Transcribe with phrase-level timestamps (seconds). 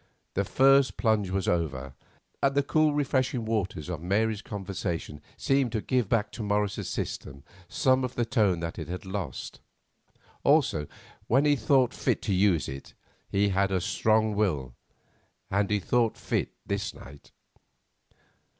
[0.33, 1.93] The first plunge was over,
[2.41, 7.43] and the cool refreshing waters of Mary's conversation seemed to give back to Morris's system
[7.69, 9.59] some of the tone that it had lost.
[10.43, 10.87] Also,
[11.27, 12.95] when he thought fit to use it,
[13.29, 14.73] he had a strong will,
[15.51, 17.31] and he thought fit this night.